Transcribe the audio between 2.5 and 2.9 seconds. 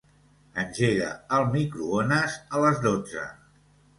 a les